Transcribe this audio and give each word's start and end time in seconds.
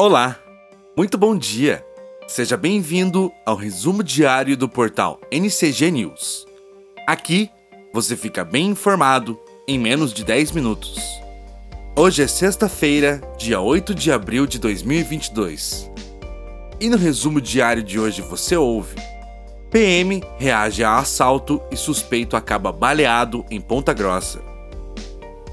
Olá, 0.00 0.38
muito 0.96 1.18
bom 1.18 1.36
dia. 1.36 1.84
Seja 2.28 2.56
bem-vindo 2.56 3.32
ao 3.44 3.56
resumo 3.56 4.04
diário 4.04 4.56
do 4.56 4.68
portal 4.68 5.20
NCG 5.28 5.90
News. 5.90 6.46
Aqui 7.04 7.50
você 7.92 8.16
fica 8.16 8.44
bem 8.44 8.68
informado 8.68 9.36
em 9.66 9.76
menos 9.76 10.12
de 10.12 10.22
10 10.24 10.52
minutos. 10.52 11.00
Hoje 11.96 12.22
é 12.22 12.28
sexta-feira, 12.28 13.20
dia 13.36 13.60
8 13.60 13.92
de 13.92 14.12
abril 14.12 14.46
de 14.46 14.60
2022. 14.60 15.90
E 16.78 16.88
no 16.88 16.96
resumo 16.96 17.40
diário 17.40 17.82
de 17.82 17.98
hoje 17.98 18.22
você 18.22 18.56
ouve: 18.56 18.94
PM 19.68 20.22
reage 20.38 20.84
a 20.84 20.96
assalto 20.98 21.60
e 21.72 21.76
suspeito 21.76 22.36
acaba 22.36 22.70
baleado 22.70 23.44
em 23.50 23.60
Ponta 23.60 23.92
Grossa. 23.92 24.40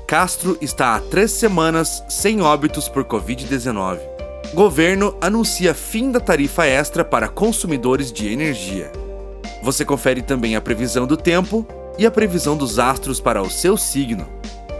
Castro 0.07 0.55
está 0.61 0.95
há 0.95 0.99
três 0.99 1.31
semanas 1.31 2.03
sem 2.07 2.43
óbitos 2.43 2.87
por 2.87 3.05
Covid-19. 3.05 4.14
Governo 4.55 5.17
anuncia 5.19 5.73
fim 5.73 6.09
da 6.09 6.21
tarifa 6.21 6.65
extra 6.65 7.03
para 7.03 7.27
consumidores 7.27 8.09
de 8.09 8.31
energia. 8.31 8.89
Você 9.61 9.83
confere 9.83 10.21
também 10.21 10.55
a 10.55 10.61
previsão 10.61 11.05
do 11.05 11.17
tempo 11.17 11.67
e 11.99 12.05
a 12.05 12.11
previsão 12.11 12.55
dos 12.55 12.79
astros 12.79 13.19
para 13.19 13.41
o 13.41 13.49
seu 13.49 13.75
signo. 13.75 14.25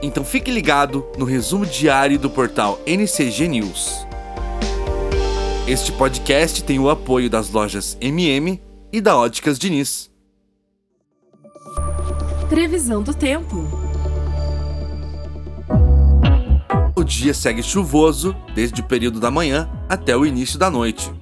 Então 0.02 0.24
fique 0.24 0.50
ligado 0.50 1.06
no 1.18 1.26
resumo 1.26 1.66
diário 1.66 2.18
do 2.18 2.30
portal 2.30 2.80
NCG 2.88 3.50
News. 3.50 4.08
Este 5.68 5.92
podcast 5.92 6.64
tem 6.64 6.80
o 6.80 6.90
apoio 6.90 7.30
das 7.30 7.50
lojas 7.50 7.98
MM 8.00 8.62
e 8.94 9.02
da 9.02 9.18
Óticas 9.18 9.60
Diniz. 9.60 10.10
Previsão 12.48 13.04
do 13.04 13.14
tempo. 13.14 13.85
Dia 17.06 17.34
segue 17.34 17.64
chuvoso 17.64 18.36
desde 18.54 18.82
o 18.82 18.84
período 18.84 19.20
da 19.20 19.32
manhã 19.32 19.70
até 19.88 20.18
o 20.18 20.26
início 20.26 20.60
da 20.60 20.70
noite. 20.70 21.14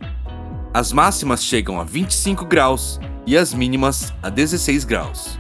As 0.73 0.91
máximas 0.91 1.44
chegam 1.44 1.80
a 1.80 1.83
25 1.83 2.45
graus 2.45 2.99
e 3.27 3.38
as 3.38 3.53
mínimas 3.53 4.11
a 4.23 4.30
16 4.30 4.85
graus. 4.85 5.38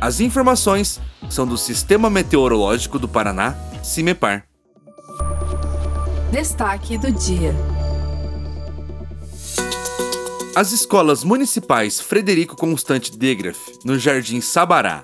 As 0.00 0.20
informações 0.20 1.00
são 1.30 1.46
do 1.46 1.56
Sistema 1.56 2.10
Meteorológico 2.10 2.98
do 2.98 3.08
Paraná, 3.08 3.56
CIMEPAR. 3.82 4.44
Destaque 6.30 6.98
do 6.98 7.10
dia. 7.10 7.54
As 10.54 10.72
escolas 10.72 11.24
municipais 11.24 12.00
Frederico 12.00 12.54
Constante 12.54 13.16
Degraf, 13.16 13.58
no 13.84 13.98
Jardim 13.98 14.40
Sabará, 14.40 15.00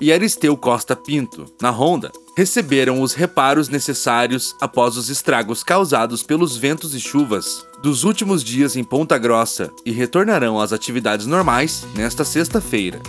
e 0.00 0.12
Aristeu 0.12 0.56
Costa 0.56 0.96
Pinto, 0.96 1.46
na 1.60 1.70
Ronda, 1.70 2.10
receberam 2.36 3.02
os 3.02 3.12
reparos 3.12 3.68
necessários 3.68 4.56
após 4.60 4.96
os 4.96 5.08
estragos 5.08 5.62
causados 5.62 6.22
pelos 6.22 6.56
ventos 6.56 6.94
e 6.94 7.00
chuvas 7.00 7.66
dos 7.82 8.04
últimos 8.04 8.42
dias 8.42 8.76
em 8.76 8.84
Ponta 8.84 9.18
Grossa 9.18 9.70
e 9.84 9.90
retornarão 9.90 10.58
às 10.58 10.72
atividades 10.72 11.26
normais 11.26 11.84
nesta 11.94 12.24
sexta-feira. 12.24 13.00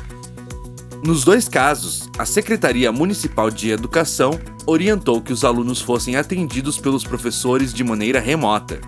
Nos 1.04 1.24
dois 1.24 1.48
casos, 1.48 2.10
a 2.18 2.26
Secretaria 2.26 2.92
Municipal 2.92 3.52
de 3.52 3.70
Educação 3.72 4.40
orientou 4.66 5.22
que 5.22 5.34
os 5.34 5.44
alunos 5.44 5.82
fossem 5.82 6.16
atendidos 6.16 6.78
pelos 6.78 7.04
professores 7.04 7.74
de 7.74 7.84
maneira 7.84 8.20
remota. 8.20 8.80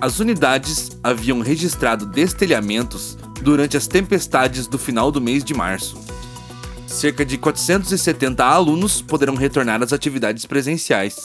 As 0.00 0.20
unidades 0.20 0.90
haviam 1.02 1.40
registrado 1.40 2.06
destelhamentos 2.06 3.16
durante 3.42 3.76
as 3.76 3.86
tempestades 3.86 4.66
do 4.66 4.78
final 4.78 5.10
do 5.10 5.20
mês 5.20 5.42
de 5.42 5.54
março. 5.54 6.03
Cerca 6.94 7.24
de 7.24 7.36
470 7.36 8.44
alunos 8.44 9.02
poderão 9.02 9.34
retornar 9.34 9.82
às 9.82 9.92
atividades 9.92 10.46
presenciais. 10.46 11.16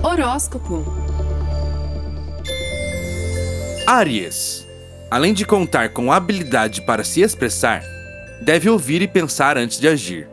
Horóscopo. 0.00 0.86
Áries. 3.84 4.64
Além 5.10 5.34
de 5.34 5.44
contar 5.44 5.88
com 5.88 6.12
habilidade 6.12 6.80
para 6.82 7.02
se 7.02 7.22
expressar, 7.22 7.82
deve 8.40 8.70
ouvir 8.70 9.02
e 9.02 9.08
pensar 9.08 9.58
antes 9.58 9.80
de 9.80 9.88
agir. 9.88 10.28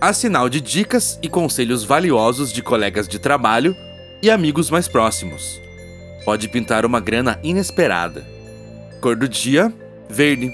Há 0.00 0.12
sinal 0.12 0.48
de 0.48 0.60
dicas 0.60 1.16
e 1.22 1.28
conselhos 1.28 1.84
valiosos 1.84 2.52
de 2.52 2.60
colegas 2.60 3.06
de 3.06 3.20
trabalho 3.20 3.76
e 4.20 4.28
amigos 4.28 4.70
mais 4.70 4.88
próximos. 4.88 5.60
Pode 6.24 6.48
pintar 6.48 6.84
uma 6.84 6.98
grana 6.98 7.38
inesperada. 7.44 8.26
Cor 9.00 9.14
do 9.14 9.28
dia: 9.28 9.72
verde. 10.10 10.50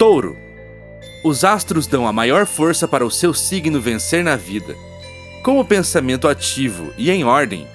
Touro. 0.00 0.43
Os 1.24 1.42
astros 1.42 1.86
dão 1.86 2.06
a 2.06 2.12
maior 2.12 2.44
força 2.44 2.86
para 2.86 3.04
o 3.04 3.10
seu 3.10 3.32
signo 3.32 3.80
vencer 3.80 4.22
na 4.22 4.36
vida. 4.36 4.76
Com 5.42 5.58
o 5.58 5.64
pensamento 5.64 6.28
ativo 6.28 6.92
e 6.98 7.10
em 7.10 7.24
ordem, 7.24 7.66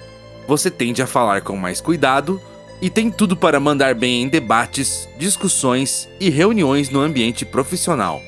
você 0.46 0.70
tende 0.70 1.02
a 1.02 1.06
falar 1.06 1.40
com 1.40 1.56
mais 1.56 1.80
cuidado 1.80 2.40
e 2.80 2.88
tem 2.88 3.10
tudo 3.10 3.36
para 3.36 3.58
mandar 3.58 3.92
bem 3.92 4.22
em 4.22 4.28
debates, 4.28 5.08
discussões 5.18 6.08
e 6.20 6.30
reuniões 6.30 6.90
no 6.90 7.00
ambiente 7.00 7.44
profissional. 7.44 8.22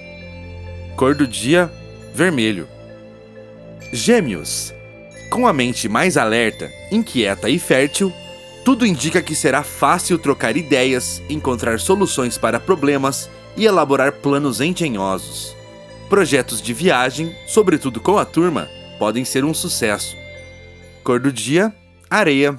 Cor 0.96 1.14
do 1.14 1.24
dia: 1.24 1.70
vermelho. 2.12 2.66
Gêmeos. 3.92 4.74
Com 5.30 5.46
a 5.46 5.52
mente 5.52 5.88
mais 5.88 6.16
alerta, 6.16 6.68
inquieta 6.90 7.48
e 7.48 7.60
fértil, 7.60 8.12
tudo 8.64 8.84
indica 8.84 9.22
que 9.22 9.36
será 9.36 9.62
fácil 9.62 10.18
trocar 10.18 10.56
ideias, 10.56 11.22
encontrar 11.30 11.78
soluções 11.78 12.36
para 12.36 12.58
problemas 12.58 13.30
e 13.56 13.64
elaborar 13.64 14.12
planos 14.12 14.60
engenhosos. 14.60 15.54
Projetos 16.08 16.60
de 16.60 16.74
viagem, 16.74 17.34
sobretudo 17.46 18.00
com 18.00 18.18
a 18.18 18.24
turma, 18.24 18.68
podem 18.98 19.24
ser 19.24 19.44
um 19.44 19.54
sucesso. 19.54 20.16
Cor 21.02 21.18
do 21.18 21.32
dia: 21.32 21.74
areia. 22.10 22.58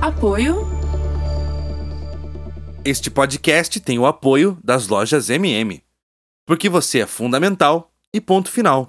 Apoio. 0.00 0.66
Este 2.84 3.10
podcast 3.10 3.80
tem 3.80 3.98
o 3.98 4.06
apoio 4.06 4.56
das 4.62 4.88
lojas 4.88 5.28
MM. 5.28 5.82
Porque 6.46 6.68
você 6.68 7.00
é 7.00 7.06
fundamental 7.06 7.90
e 8.14 8.20
ponto 8.20 8.50
final. 8.50 8.88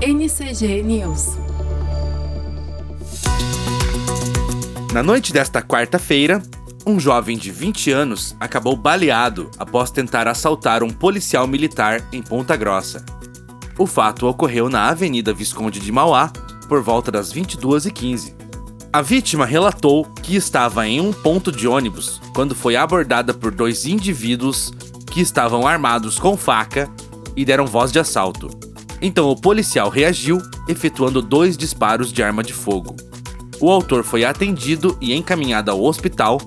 NCG 0.00 0.82
News. 0.82 1.36
Na 4.92 5.02
noite 5.02 5.32
desta 5.32 5.62
quarta-feira, 5.62 6.42
um 6.88 6.98
jovem 6.98 7.36
de 7.36 7.50
20 7.50 7.90
anos 7.90 8.34
acabou 8.40 8.74
baleado 8.74 9.50
após 9.58 9.90
tentar 9.90 10.26
assaltar 10.26 10.82
um 10.82 10.88
policial 10.88 11.46
militar 11.46 12.02
em 12.10 12.22
Ponta 12.22 12.56
Grossa. 12.56 13.04
O 13.78 13.86
fato 13.86 14.26
ocorreu 14.26 14.70
na 14.70 14.88
Avenida 14.88 15.34
Visconde 15.34 15.80
de 15.80 15.92
Mauá 15.92 16.32
por 16.66 16.82
volta 16.82 17.12
das 17.12 17.32
22h15. 17.32 18.34
A 18.90 19.02
vítima 19.02 19.44
relatou 19.44 20.06
que 20.22 20.34
estava 20.34 20.86
em 20.88 20.98
um 20.98 21.12
ponto 21.12 21.52
de 21.52 21.68
ônibus 21.68 22.22
quando 22.34 22.54
foi 22.54 22.74
abordada 22.74 23.34
por 23.34 23.50
dois 23.50 23.84
indivíduos 23.84 24.72
que 25.12 25.20
estavam 25.20 25.66
armados 25.66 26.18
com 26.18 26.38
faca 26.38 26.90
e 27.36 27.44
deram 27.44 27.66
voz 27.66 27.92
de 27.92 27.98
assalto. 27.98 28.48
Então 29.00 29.28
o 29.28 29.38
policial 29.38 29.90
reagiu, 29.90 30.40
efetuando 30.66 31.20
dois 31.20 31.56
disparos 31.56 32.10
de 32.10 32.22
arma 32.22 32.42
de 32.42 32.54
fogo. 32.54 32.96
O 33.60 33.70
autor 33.70 34.04
foi 34.04 34.24
atendido 34.24 34.96
e 35.00 35.12
encaminhado 35.14 35.70
ao 35.70 35.82
hospital, 35.82 36.40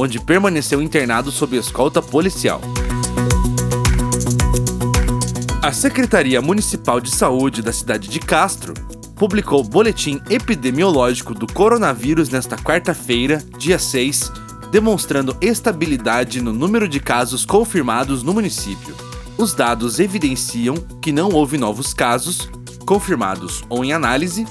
onde 0.00 0.20
permaneceu 0.20 0.80
internado 0.80 1.32
sob 1.32 1.56
escolta 1.56 2.00
policial. 2.00 2.60
A 5.60 5.72
Secretaria 5.72 6.40
Municipal 6.40 7.00
de 7.00 7.10
Saúde 7.10 7.62
da 7.62 7.72
cidade 7.72 8.08
de 8.08 8.20
Castro 8.20 8.74
publicou 9.16 9.60
o 9.60 9.64
boletim 9.64 10.20
epidemiológico 10.30 11.34
do 11.34 11.52
coronavírus 11.52 12.28
nesta 12.28 12.56
quarta-feira, 12.56 13.42
dia 13.58 13.76
6, 13.76 14.30
demonstrando 14.70 15.36
estabilidade 15.40 16.40
no 16.40 16.52
número 16.52 16.88
de 16.88 17.00
casos 17.00 17.44
confirmados 17.44 18.22
no 18.22 18.32
município. 18.32 18.94
Os 19.36 19.52
dados 19.52 19.98
evidenciam 19.98 20.76
que 21.02 21.10
não 21.10 21.30
houve 21.30 21.58
novos 21.58 21.92
casos, 21.92 22.48
confirmados 22.86 23.64
ou 23.68 23.84
em 23.84 23.92
análise, 23.92 24.46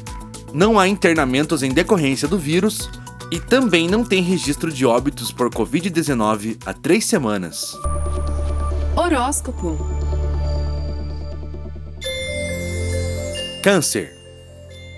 não 0.54 0.78
há 0.78 0.90
internamentos 0.90 1.64
em 1.64 1.72
decorrência 1.72 2.28
do 2.28 2.38
vírus 2.38 2.90
e 3.32 3.40
também 3.40 3.88
não 3.88 4.06
tem 4.06 4.22
registro 4.22 4.72
de 4.72 4.86
óbitos 4.86 5.32
por 5.32 5.50
Covid-19 5.50 6.58
há 6.66 6.74
três 6.74 7.06
semanas. 7.06 7.76
Horóscopo. 8.96 9.78
Câncer. 13.64 14.16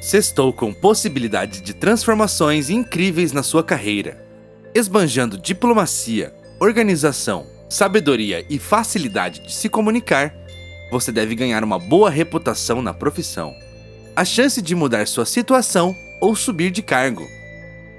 Sextou 0.01 0.53
com 0.53 0.71
possibilidades 0.73 1.61
de 1.61 1.73
transformações 1.73 2.69
incríveis 2.69 3.31
na 3.31 3.41
sua 3.41 3.63
carreira. 3.63 4.23
Esbanjando 4.75 5.37
diplomacia, 5.37 6.33
organização, 6.59 7.47
sabedoria 7.67 8.45
e 8.49 8.59
facilidade 8.59 9.41
de 9.41 9.51
se 9.51 9.67
comunicar, 9.67 10.33
você 10.91 11.11
deve 11.11 11.35
ganhar 11.35 11.63
uma 11.63 11.79
boa 11.79 12.09
reputação 12.09 12.81
na 12.81 12.93
profissão. 12.93 13.53
A 14.15 14.23
chance 14.23 14.61
de 14.61 14.75
mudar 14.75 15.07
sua 15.07 15.25
situação 15.25 15.95
ou 16.21 16.35
subir 16.35 16.71
de 16.71 16.81
cargo. 16.81 17.38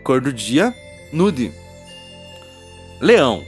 Cor 0.03 0.21
do 0.21 0.33
dia: 0.33 0.75
nude. 1.13 1.53
Leão. 3.01 3.45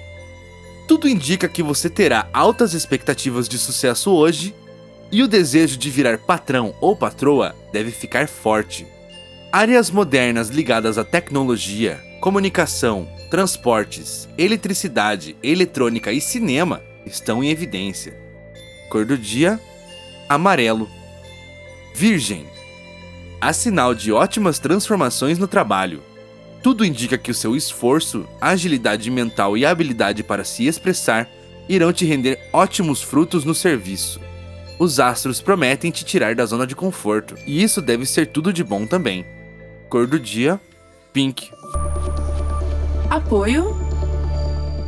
Tudo 0.89 1.09
indica 1.09 1.49
que 1.49 1.63
você 1.63 1.89
terá 1.89 2.29
altas 2.33 2.75
expectativas 2.75 3.49
de 3.49 3.59
sucesso 3.59 4.11
hoje 4.11 4.55
e 5.11 5.23
o 5.23 5.29
desejo 5.29 5.77
de 5.77 5.91
virar 5.91 6.19
patrão 6.19 6.75
ou 6.81 6.97
patroa 6.97 7.55
deve 7.73 7.91
ficar 7.91 8.27
forte. 8.27 8.87
Áreas 9.53 9.91
modernas 9.91 10.49
ligadas 10.49 10.97
à 10.97 11.05
tecnologia, 11.05 12.01
comunicação, 12.21 13.09
transportes, 13.31 14.29
eletricidade, 14.39 15.37
eletrônica 15.43 16.13
e 16.13 16.21
cinema 16.21 16.83
estão 17.05 17.45
em 17.45 17.51
evidência. 17.51 18.17
Cor 18.91 19.05
do 19.05 19.17
dia: 19.19 19.61
amarelo. 20.29 20.89
Virgem. 21.95 22.47
Há 23.41 23.53
sinal 23.53 23.95
de 23.95 24.13
ótimas 24.13 24.59
transformações 24.59 25.39
no 25.39 25.47
trabalho. 25.47 26.03
Tudo 26.63 26.85
indica 26.85 27.19
que 27.19 27.31
o 27.31 27.35
seu 27.35 27.57
esforço, 27.57 28.25
agilidade 28.41 29.11
mental 29.11 29.57
e 29.57 29.67
habilidade 29.67 30.23
para 30.23 30.45
se 30.45 30.65
expressar 30.65 31.29
irão 31.69 31.93
te 31.93 32.05
render 32.05 32.39
ótimos 32.53 33.03
frutos 33.03 33.45
no 33.45 33.55
serviço. 33.55 34.21
Os 34.79 35.01
astros 35.01 35.41
prometem 35.41 35.91
te 35.91 36.05
tirar 36.05 36.35
da 36.35 36.47
zona 36.47 36.67
de 36.67 36.77
conforto, 36.77 37.35
e 37.47 37.63
isso 37.63 37.83
deve 37.83 38.07
ser 38.07 38.27
tudo 38.27 38.53
de 38.53 38.63
bom 38.63 38.87
também. 38.87 39.27
Cor 39.89 40.07
do 40.07 40.19
dia: 40.19 40.61
pink. 41.13 41.51
Apoio. 43.11 43.77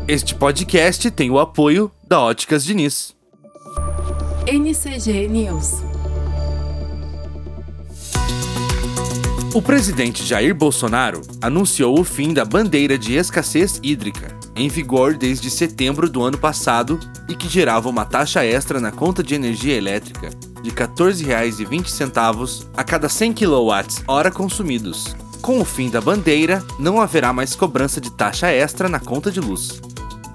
Este 0.06 0.34
podcast 0.34 1.10
tem 1.10 1.30
o 1.30 1.38
apoio 1.38 1.90
da 2.06 2.20
Óticas 2.20 2.64
Diniz. 2.64 3.14
NCG 4.46 5.28
News. 5.28 5.93
O 9.54 9.62
presidente 9.62 10.26
Jair 10.26 10.52
Bolsonaro 10.52 11.20
anunciou 11.40 12.00
o 12.00 12.02
fim 12.02 12.34
da 12.34 12.44
bandeira 12.44 12.98
de 12.98 13.14
escassez 13.14 13.78
hídrica, 13.84 14.36
em 14.56 14.68
vigor 14.68 15.14
desde 15.14 15.48
setembro 15.48 16.10
do 16.10 16.24
ano 16.24 16.36
passado 16.36 16.98
e 17.28 17.36
que 17.36 17.48
gerava 17.48 17.88
uma 17.88 18.04
taxa 18.04 18.44
extra 18.44 18.80
na 18.80 18.90
conta 18.90 19.22
de 19.22 19.32
energia 19.32 19.76
elétrica 19.76 20.30
de 20.60 20.70
R$ 20.70 20.76
14,20 20.76 22.66
a 22.76 22.82
cada 22.82 23.08
100 23.08 23.32
kWh 23.32 24.32
consumidos. 24.34 25.14
Com 25.40 25.60
o 25.60 25.64
fim 25.64 25.88
da 25.88 26.00
bandeira, 26.00 26.60
não 26.76 27.00
haverá 27.00 27.32
mais 27.32 27.54
cobrança 27.54 28.00
de 28.00 28.10
taxa 28.10 28.48
extra 28.50 28.88
na 28.88 28.98
conta 28.98 29.30
de 29.30 29.38
luz. 29.38 29.80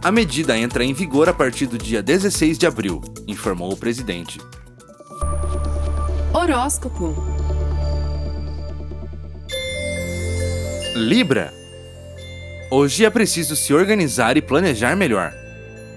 A 0.02 0.14
medida 0.14 0.58
entra 0.58 0.86
em 0.86 0.94
vigor 0.94 1.28
a 1.28 1.34
partir 1.34 1.66
do 1.66 1.78
dia 1.78 2.02
16 2.02 2.58
de 2.58 2.66
abril, 2.66 3.02
informou 3.28 3.74
o 3.74 3.78
presidente. 3.78 4.40
Horóscopo. 6.34 7.29
Libra. 10.96 11.54
Hoje 12.72 13.06
é 13.06 13.10
preciso 13.10 13.56
se 13.56 13.74
organizar 13.74 14.38
e 14.38 14.42
planejar 14.42 14.96
melhor. 14.96 15.34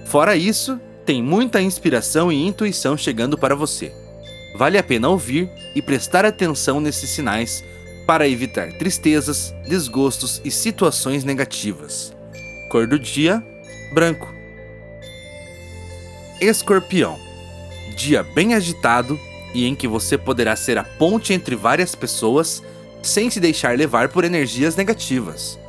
Fora 0.05 0.35
isso, 0.35 0.79
tem 1.05 1.21
muita 1.21 1.61
inspiração 1.61 2.31
e 2.31 2.47
intuição 2.47 2.95
chegando 2.95 3.37
para 3.37 3.55
você. 3.55 3.91
Vale 4.55 4.77
a 4.77 4.83
pena 4.83 5.09
ouvir 5.09 5.49
e 5.75 5.81
prestar 5.81 6.25
atenção 6.25 6.79
nesses 6.79 7.09
sinais 7.09 7.63
para 8.05 8.27
evitar 8.27 8.71
tristezas, 8.73 9.53
desgostos 9.67 10.39
e 10.45 10.51
situações 10.51 11.23
negativas. 11.23 12.13
Cor 12.69 12.85
do 12.85 12.99
dia: 12.99 13.43
branco. 13.93 14.31
Escorpião. 16.39 17.19
Dia 17.95 18.23
bem 18.23 18.53
agitado 18.53 19.19
e 19.55 19.65
em 19.65 19.75
que 19.75 19.87
você 19.87 20.17
poderá 20.17 20.55
ser 20.55 20.77
a 20.77 20.83
ponte 20.83 21.33
entre 21.33 21.55
várias 21.55 21.95
pessoas 21.95 22.61
sem 23.03 23.29
se 23.29 23.39
deixar 23.39 23.77
levar 23.77 24.09
por 24.09 24.23
energias 24.23 24.75
negativas. 24.75 25.59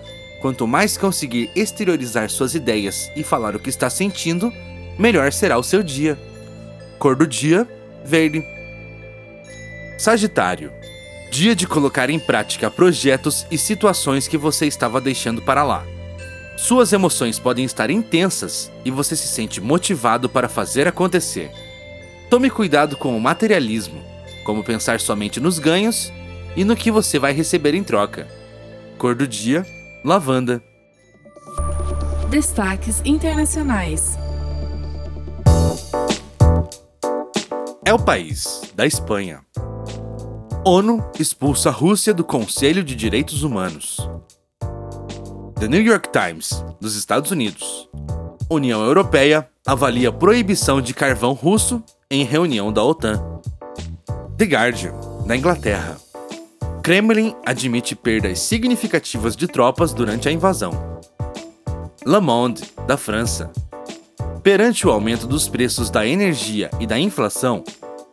Quanto 0.41 0.67
mais 0.67 0.97
conseguir 0.97 1.51
exteriorizar 1.57 2.31
suas 2.31 2.55
ideias 2.55 3.11
e 3.17 3.25
falar 3.25 3.57
o 3.57 3.59
que 3.59 3.69
está 3.69 3.91
sentindo, 3.91 4.53
melhor 4.99 5.33
será 5.33 5.59
o 5.59 5.63
seu 5.63 5.83
dia. 5.83 6.19
Cor 6.99 7.17
do 7.17 7.27
dia: 7.27 7.69
verde. 8.05 8.45
Sagitário. 9.99 10.73
Dia 11.31 11.57
de 11.57 11.67
colocar 11.67 12.11
em 12.11 12.19
prática 12.19 12.71
projetos 12.71 13.45
e 13.51 13.59
situações 13.59 14.29
que 14.29 14.39
você 14.39 14.67
estava 14.67 15.01
deixando 15.01 15.43
para 15.43 15.65
lá. 15.65 15.85
Suas 16.57 16.93
emoções 16.93 17.41
podem 17.41 17.65
estar 17.65 17.91
intensas 17.91 18.71
e 18.85 18.91
você 18.91 19.17
se 19.17 19.27
sente 19.27 19.61
motivado 19.61 20.29
para 20.29 20.49
fazer 20.49 20.87
acontecer. 20.87 21.51
Tome 22.31 22.49
cuidado 22.49 22.97
com 22.97 23.17
o 23.17 23.21
materialismo, 23.21 24.01
como 24.45 24.63
pensar 24.63 25.01
somente 25.01 25.41
nos 25.41 25.59
ganhos 25.59 26.13
e 26.57 26.65
no 26.65 26.77
que 26.77 26.91
você 26.91 27.19
vai 27.19 27.33
receber 27.33 27.75
em 27.75 27.83
troca. 27.83 28.27
Cor 28.99 29.15
do 29.15 29.27
dia: 29.27 29.65
lavanda. 30.05 30.63
Destaques 32.31 33.01
internacionais. 33.05 34.19
É 37.85 37.93
o 37.93 37.99
país 37.99 38.63
da 38.75 38.87
Espanha. 38.87 39.41
ONU 40.67 41.05
expulsa 41.21 41.69
a 41.69 41.73
Rússia 41.73 42.15
do 42.15 42.25
Conselho 42.25 42.83
de 42.83 42.95
Direitos 42.95 43.43
Humanos. 43.43 44.09
The 45.61 45.69
New 45.69 45.83
York 45.83 46.09
Times, 46.11 46.65
dos 46.81 46.97
Estados 46.97 47.31
Unidos. 47.31 47.89
União 48.49 48.83
Europeia 48.83 49.49
avalia 49.67 50.11
proibição 50.11 50.81
de 50.81 50.95
carvão 50.95 51.33
russo 51.33 51.83
em 52.11 52.25
reunião 52.25 52.73
da 52.73 52.83
OTAN. 52.83 53.41
The 54.37 54.45
Guardian, 54.47 54.95
da 55.27 55.37
Inglaterra. 55.37 56.04
Kremlin 56.85 57.35
admite 57.47 57.97
perdas 57.97 58.41
significativas 58.41 59.35
de 59.35 59.49
tropas 59.49 59.95
durante 59.95 60.29
a 60.29 60.31
invasão. 60.33 61.01
Le 62.05 62.21
Monde, 62.21 62.63
da 62.87 62.99
França. 62.99 63.51
Perante 64.43 64.87
o 64.87 64.91
aumento 64.91 65.27
dos 65.27 65.49
preços 65.49 65.89
da 65.89 66.07
energia 66.07 66.69
e 66.79 66.87
da 66.87 66.99
inflação, 66.99 67.65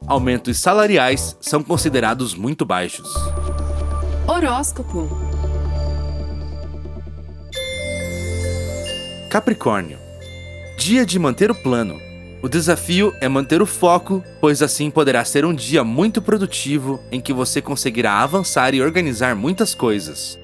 aumentos 0.07 0.57
salariais 0.57 1.35
são 1.41 1.61
considerados 1.61 2.33
muito 2.33 2.65
baixos. 2.65 3.13
Horóscopo. 4.25 5.09
Capricórnio. 9.29 9.99
Dia 10.77 11.05
de 11.05 11.19
manter 11.19 11.51
o 11.51 11.55
plano 11.55 12.10
o 12.41 12.49
desafio 12.49 13.13
é 13.21 13.29
manter 13.29 13.61
o 13.61 13.67
foco, 13.67 14.23
pois 14.39 14.63
assim 14.63 14.89
poderá 14.89 15.23
ser 15.23 15.45
um 15.45 15.53
dia 15.53 15.83
muito 15.83 16.21
produtivo 16.21 16.99
em 17.11 17.21
que 17.21 17.31
você 17.31 17.61
conseguirá 17.61 18.13
avançar 18.13 18.73
e 18.73 18.81
organizar 18.81 19.35
muitas 19.35 19.75
coisas. 19.75 20.39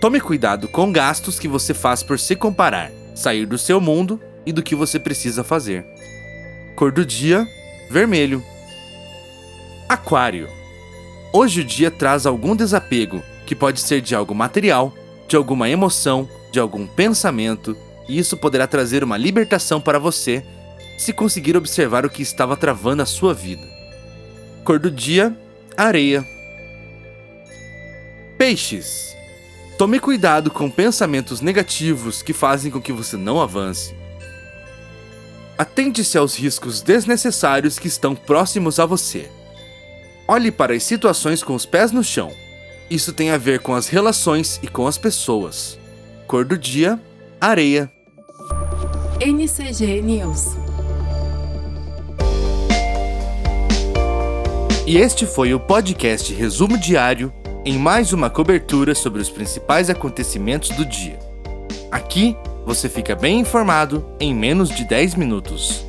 Tome 0.00 0.20
cuidado 0.20 0.66
com 0.66 0.90
gastos 0.90 1.38
que 1.38 1.46
você 1.46 1.72
faz 1.72 2.02
por 2.02 2.18
se 2.18 2.34
comparar, 2.34 2.90
sair 3.14 3.46
do 3.46 3.56
seu 3.56 3.80
mundo 3.80 4.20
e 4.44 4.52
do 4.52 4.64
que 4.64 4.74
você 4.74 4.98
precisa 4.98 5.44
fazer. 5.44 5.86
Cor 6.74 6.90
do 6.90 7.06
dia: 7.06 7.46
vermelho. 7.88 8.42
Aquário. 9.88 10.48
Hoje 11.32 11.60
o 11.60 11.64
dia 11.64 11.90
traz 11.90 12.26
algum 12.26 12.56
desapego, 12.56 13.22
que 13.46 13.54
pode 13.54 13.80
ser 13.80 14.00
de 14.00 14.14
algo 14.14 14.34
material, 14.34 14.92
de 15.28 15.36
alguma 15.36 15.68
emoção, 15.68 16.28
de 16.50 16.58
algum 16.58 16.86
pensamento, 16.86 17.76
e 18.08 18.18
isso 18.18 18.36
poderá 18.36 18.66
trazer 18.66 19.02
uma 19.04 19.16
libertação 19.16 19.80
para 19.80 19.98
você 19.98 20.44
se 20.96 21.12
conseguir 21.12 21.56
observar 21.56 22.04
o 22.06 22.10
que 22.10 22.22
estava 22.22 22.56
travando 22.56 23.02
a 23.02 23.06
sua 23.06 23.34
vida. 23.34 23.66
Cor 24.64 24.78
do 24.78 24.90
dia: 24.90 25.36
areia. 25.76 26.26
Peixes. 28.38 29.14
Tome 29.76 29.98
cuidado 29.98 30.50
com 30.50 30.70
pensamentos 30.70 31.40
negativos 31.40 32.22
que 32.22 32.32
fazem 32.32 32.70
com 32.70 32.80
que 32.80 32.92
você 32.92 33.16
não 33.16 33.40
avance. 33.40 33.94
Atente-se 35.58 36.16
aos 36.16 36.36
riscos 36.36 36.80
desnecessários 36.80 37.78
que 37.78 37.88
estão 37.88 38.14
próximos 38.14 38.78
a 38.78 38.86
você. 38.86 39.30
Olhe 40.26 40.50
para 40.50 40.74
as 40.74 40.82
situações 40.82 41.42
com 41.42 41.54
os 41.54 41.66
pés 41.66 41.92
no 41.92 42.02
chão. 42.02 42.32
Isso 42.90 43.12
tem 43.12 43.30
a 43.30 43.38
ver 43.38 43.60
com 43.60 43.74
as 43.74 43.88
relações 43.88 44.58
e 44.62 44.68
com 44.68 44.86
as 44.86 44.98
pessoas. 44.98 45.78
Cor 46.26 46.44
do 46.44 46.56
dia: 46.56 47.00
areia. 47.40 47.90
NCG 49.20 50.02
News. 50.02 50.56
E 54.86 54.98
este 54.98 55.24
foi 55.24 55.54
o 55.54 55.60
podcast 55.60 56.34
Resumo 56.34 56.76
Diário 56.76 57.32
em 57.64 57.78
mais 57.78 58.12
uma 58.12 58.28
cobertura 58.28 58.94
sobre 58.94 59.22
os 59.22 59.30
principais 59.30 59.88
acontecimentos 59.88 60.68
do 60.70 60.84
dia. 60.84 61.18
Aqui 61.90 62.36
você 62.66 62.86
fica 62.86 63.14
bem 63.14 63.40
informado 63.40 64.04
em 64.20 64.34
menos 64.34 64.68
de 64.68 64.84
10 64.84 65.14
minutos. 65.14 65.86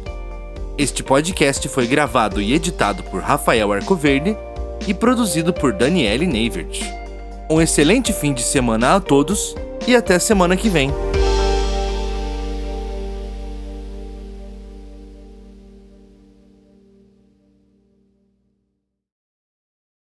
Este 0.78 1.04
podcast 1.04 1.68
foi 1.68 1.88
gravado 1.88 2.42
e 2.42 2.54
editado 2.54 3.04
por 3.04 3.22
Rafael 3.22 3.74
Arcoverde 3.74 4.38
e 4.88 4.94
produzido 4.94 5.52
por 5.52 5.74
Daniele 5.74 6.26
Neivert. 6.26 6.80
Um 7.52 7.62
excelente 7.62 8.14
fim 8.14 8.34
de 8.34 8.44
semana 8.44 8.96
a 8.96 9.02
todos 9.02 9.56
e 9.86 9.94
até 9.94 10.18
semana 10.20 10.56
que 10.56 10.70
vem. 10.70 10.90